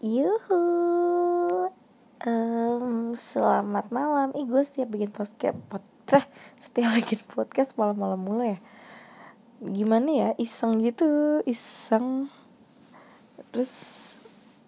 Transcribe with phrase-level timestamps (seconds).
[0.00, 1.68] Yuhu.
[2.24, 4.32] Um, Selamat malam.
[4.32, 5.84] Ih gue setiap bikin podcast pod,
[6.16, 6.24] eh,
[6.56, 8.56] Setiap bikin podcast malam-malam mulu ya.
[9.60, 10.28] Gimana ya?
[10.40, 12.32] Iseng gitu Iseng.
[13.52, 14.16] Terus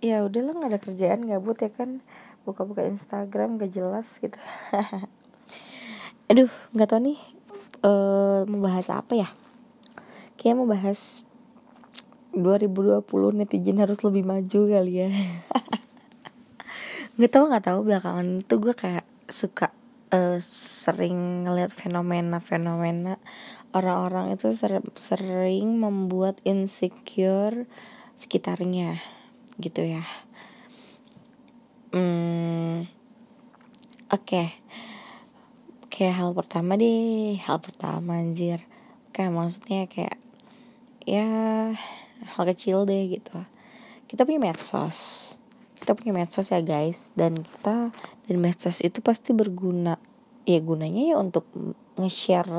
[0.05, 2.05] Ya udahlah gak ada kerjaan gabut ya kan?
[2.45, 4.37] Buka-buka Instagram gak jelas gitu.
[6.29, 7.17] Aduh gak tau nih
[7.89, 9.33] uh, Mau bahas apa ya?
[10.37, 11.25] Kayaknya mau bahas
[12.33, 13.05] 2020
[13.39, 15.11] netizen harus lebih maju kali ya.
[17.13, 19.69] Nggak tahu nggak tahu belakangan itu gue kayak suka
[20.17, 23.21] uh, sering ngeliat fenomena-fenomena
[23.77, 27.69] orang-orang itu ser sering membuat insecure
[28.17, 29.01] sekitarnya
[29.61, 30.05] gitu ya.
[31.93, 32.89] Hmm,
[34.09, 34.25] oke.
[34.25, 34.49] Okay.
[35.93, 38.65] kayak hal pertama deh hal pertama anjir.
[39.13, 40.17] Kayak maksudnya kayak
[41.05, 41.29] ya
[42.25, 43.37] hal kecil deh gitu.
[44.07, 44.99] Kita punya medsos.
[45.79, 47.11] Kita punya medsos ya guys.
[47.19, 47.91] Dan kita
[48.29, 49.99] dan medsos itu pasti berguna.
[50.43, 51.47] Ya gunanya ya untuk
[51.95, 52.51] nge-share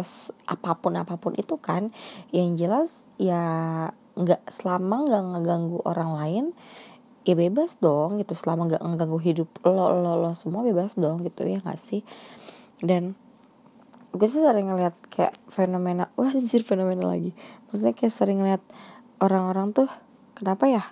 [0.47, 1.91] apa pun apa pun itu kan.
[2.31, 3.43] Yang jelas ya
[4.13, 6.45] nggak selama nggak ngeganggu orang lain
[7.27, 8.35] ya bebas dong gitu.
[8.35, 12.01] Selama nggak ngeganggu hidup lo lo lo semua bebas dong gitu ya nggak sih?
[12.79, 13.15] Dan
[14.13, 17.33] gue sih sering ngeliat kayak fenomena wah anjir fenomena lagi.
[17.69, 18.61] Maksudnya kayak sering ngeliat
[19.21, 19.89] orang-orang tuh
[20.33, 20.83] kenapa ya?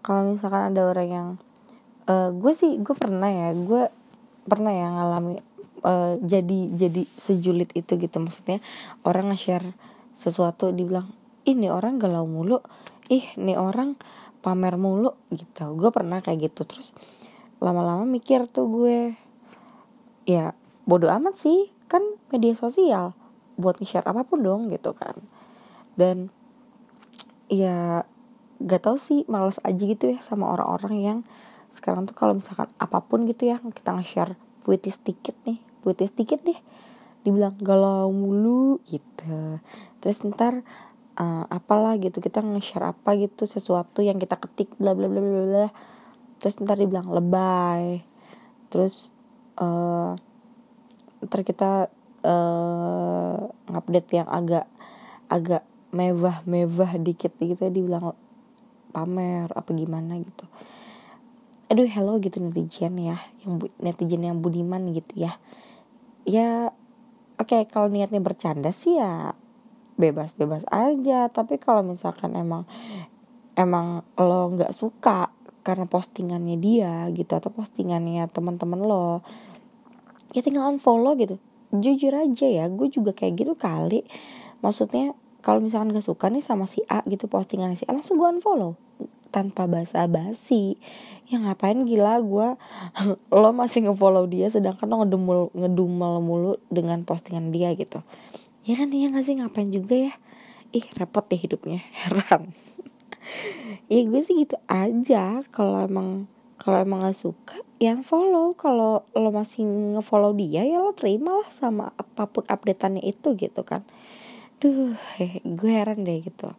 [0.00, 1.28] Kalau misalkan ada orang yang
[2.08, 3.92] uh, gue sih gue pernah ya gue
[4.48, 5.38] pernah ya ngalami
[5.84, 8.16] uh, jadi jadi sejulit itu gitu.
[8.18, 8.64] Maksudnya
[9.04, 9.76] orang nge-share
[10.16, 11.12] sesuatu dibilang
[11.44, 12.64] ini orang galau mulu.
[13.12, 14.00] Ih nih orang
[14.40, 15.12] pamer mulu.
[15.28, 15.64] Gitu.
[15.76, 16.64] Gue pernah kayak gitu.
[16.64, 16.96] Terus
[17.60, 18.98] lama-lama mikir tuh gue
[20.24, 20.56] ya
[20.88, 21.68] bodoh amat sih.
[21.90, 23.12] Kan media sosial
[23.60, 25.20] buat nge-share apa pun dong gitu kan.
[25.98, 26.32] Dan
[27.50, 28.06] ya
[28.62, 31.18] gak tau sih males aja gitu ya sama orang-orang yang
[31.74, 36.42] sekarang tuh kalau misalkan apa pun gitu ya kita nge-share puitis dikit nih puitis dikit
[36.46, 36.58] deh
[37.20, 39.60] dibilang galau mulu gitu.
[40.00, 40.64] Terus ntar
[41.20, 45.42] uh, apalah gitu kita nge-share apa gitu sesuatu yang kita ketik bla bla bla bla
[45.44, 45.68] bla.
[46.40, 48.00] Terus ntar dibilang lebay.
[48.72, 49.12] Terus
[49.60, 50.16] uh,
[51.20, 51.92] ntar kita
[52.24, 53.36] uh,
[53.68, 54.64] ngupdate yang agak
[55.28, 58.14] agak mewah-mewah dikit gitu dibilang
[58.90, 60.46] pamer apa gimana gitu.
[61.70, 65.38] Aduh hello gitu netizen ya yang netizen yang budiman gitu ya.
[66.26, 66.74] Ya
[67.38, 69.34] oke okay, kalau niatnya bercanda sih ya
[69.98, 71.30] bebas-bebas aja.
[71.30, 72.66] Tapi kalau misalkan emang
[73.54, 75.30] emang lo nggak suka
[75.60, 79.06] karena postingannya dia gitu atau postingannya teman-teman lo
[80.34, 81.38] ya tinggal unfollow gitu.
[81.70, 84.02] Jujur aja ya gue juga kayak gitu kali.
[84.58, 88.28] Maksudnya kalau misalkan gak suka nih sama si A gitu postingan si A langsung gue
[88.28, 88.76] unfollow.
[89.30, 90.76] Tanpa basa-basi.
[91.30, 92.48] Ya ngapain gila gue
[93.40, 98.04] lo masih ngefollow dia sedangkan lo ngedumul ngedumel mulu dengan postingan dia gitu.
[98.64, 99.34] Ya kan iya gak sih?
[99.38, 100.12] Ngapain juga ya?
[100.70, 101.82] Ih repot deh hidupnya.
[102.04, 102.52] Heran.
[103.90, 105.42] Ya gue sih gitu aja.
[105.50, 106.30] Kalau emang
[106.60, 111.48] kalau emang gak suka ya follow kalau lo masih ngefollow dia ya lo terima lah
[111.48, 113.80] sama apa pun updateannya itu gitu kan
[114.60, 114.92] duh
[115.40, 116.52] gue heran deh gitu.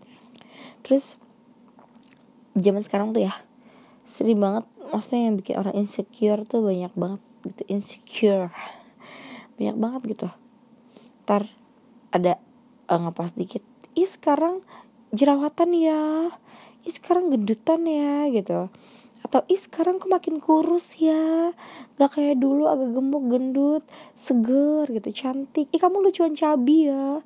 [0.81, 1.21] Terus
[2.57, 3.33] zaman sekarang tuh ya
[4.09, 8.49] sering banget maksudnya yang bikin orang insecure tuh banyak banget gitu insecure.
[9.61, 10.27] Banyak banget gitu.
[11.23, 11.45] Ntar
[12.11, 12.41] ada
[12.89, 13.63] uh, ngepost dikit
[13.93, 14.65] ih sekarang
[15.13, 16.33] jerawatan ya
[16.81, 18.73] ih sekarang gendutan ya gitu.
[19.21, 21.53] Atau ih sekarang kok makin kurus ya
[22.01, 23.83] gak kayak dulu agak gemuk gendut
[24.17, 25.69] seger gitu cantik.
[25.69, 27.21] Ih kamu lucuan cabi ya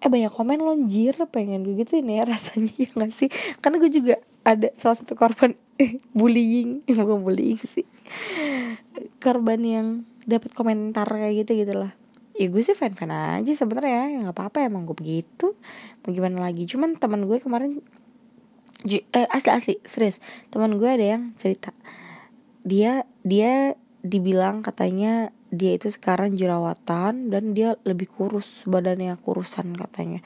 [0.00, 3.28] eh banyak komen lonjir pengen gue gitu ya rasanya ya gak sih?
[3.60, 5.52] Karena gue juga ada salah satu korban
[6.18, 6.80] bullying.
[6.88, 7.84] Bukan bullying sih.
[9.20, 9.86] Korban yang
[10.24, 11.92] dapat komentar kayak gitu gitu lah
[12.40, 15.52] ya gue sih fan fan aja sebenarnya ya nggak apa apa emang gue begitu.
[16.00, 16.64] Mau gimana lagi?
[16.64, 17.84] Cuman teman gue kemarin
[18.88, 20.24] eh, asli asli serius.
[20.48, 21.76] Teman gue ada yang cerita.
[22.64, 30.22] Dia dia dibilang katanya dia itu sekarang jerawatan dan dia lebih kurus badannya kurusan katanya.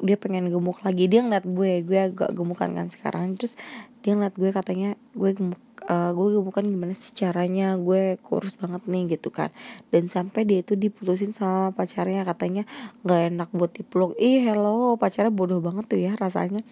[0.00, 1.12] Dia pengen gemuk lagi.
[1.12, 3.36] Dia ngeliat gue gue agak gemukan kan sekarang.
[3.36, 3.60] Terus
[4.00, 5.60] dia ngeliat gue katanya gue gemuk
[5.92, 7.76] uh, gue gemukan gimana sih caranya?
[7.76, 9.52] Gue kurus banget nih gitu kan.
[9.92, 12.64] Dan sampai dia itu diputusin sama pacarnya katanya
[13.04, 14.16] nggak enak buat dipeluk.
[14.16, 16.64] Ih hello pacarnya bodoh banget tuh ya rasanya.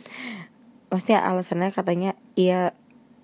[0.88, 2.73] Maksudnya alasannya katanya iya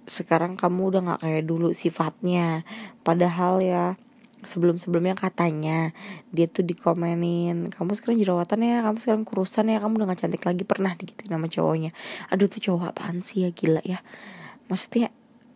[0.06, 2.68] sekarang kamu udah nggak kayak dulu sifatnya.
[3.00, 3.96] Padahal ya
[4.44, 5.96] sebelum-sebelumnya katanya
[6.28, 10.44] dia tuh dikomenin kamu sekarang jerawatan ya kamu sekarang kurusan ya kamu udah gak cantik
[10.44, 10.62] lagi.
[10.68, 11.90] Pernah gitu nama cowoknya.
[12.28, 14.04] Aduh tuh cowok apaan sih ya gila ya.
[14.68, 15.08] Maksudnya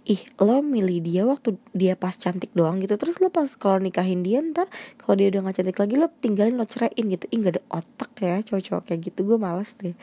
[0.08, 4.24] ih lo milih dia waktu dia pas cantik doang gitu terus lo pas kalau nikahin
[4.24, 4.66] dia ntar
[4.96, 7.28] kalau dia udah gak cantik lagi lo tinggalin lo ceraiin gitu.
[7.28, 9.94] Ih gak ada otak ya cowok-cowok kayak gitu gue males deh.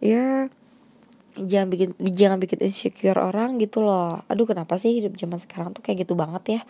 [0.00, 0.48] Ya
[1.38, 4.24] jangan bikin jangan bikin insecure orang gitu loh.
[4.26, 6.62] Aduh kenapa sih hidup zaman sekarang tuh kayak gitu banget ya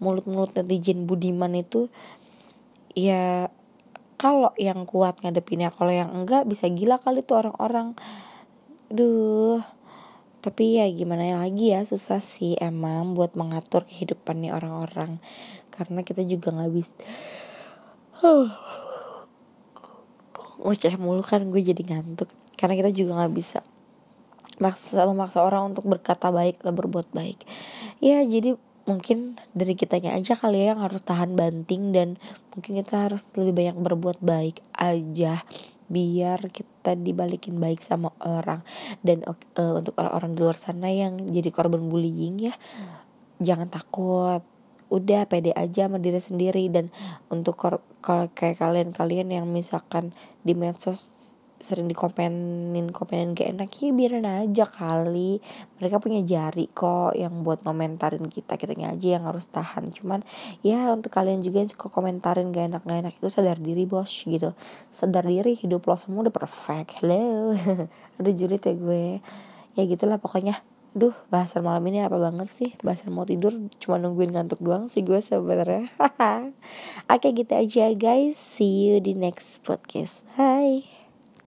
[0.00, 1.92] mulut-mulut netizen budiman itu
[2.96, 3.52] ya
[4.20, 7.96] kalau yang kuat ngadepinnya kalau yang enggak bisa gila kali tuh orang-orang.
[8.90, 9.62] Duh
[10.40, 15.20] tapi ya gimana lagi ya susah sih emang buat mengatur kehidupannya orang-orang.
[15.68, 16.96] Karena kita juga nggak bisa
[18.20, 18.48] huh.
[20.64, 22.28] ngoceh mulu kan gue jadi ngantuk.
[22.56, 23.60] Karena kita juga nggak bisa
[24.60, 27.40] maksa memaksa orang untuk berkata baik atau berbuat baik.
[28.04, 28.60] Ya jadi
[28.90, 32.18] mungkin dari kitanya aja kali ya yang harus tahan banting dan
[32.50, 35.46] mungkin kita harus lebih banyak berbuat baik aja
[35.90, 38.66] biar kita dibalikin baik sama orang.
[39.02, 42.54] Dan uh, untuk orang-orang di luar sana yang jadi korban bullying ya
[43.38, 44.42] jangan takut.
[44.90, 46.66] Udah pede aja sama diri sendiri.
[46.70, 46.94] Dan
[47.30, 47.82] untuk kalau
[48.34, 55.44] kayak kalian-kalian yang misalkan di medsos sering dikomenin komenin gak enak ya biarin aja kali
[55.76, 60.24] mereka punya jari kok yang buat komentarin kita kita aja yang harus tahan cuman
[60.64, 64.08] ya untuk kalian juga yang suka komentarin gak enak gak enak itu sadar diri bos
[64.08, 64.56] gitu
[64.88, 67.52] sadar diri hidup lo semua udah perfect hello
[68.18, 69.04] ada jurit ya gue
[69.76, 72.74] ya gitulah pokoknya Duh, bahasan malam ini apa banget sih?
[72.82, 75.86] Bahasan mau tidur cuma nungguin ngantuk doang sih gue sebenarnya.
[77.14, 78.34] Oke, gitu aja guys.
[78.34, 80.26] See you di next podcast.
[80.34, 80.99] Bye.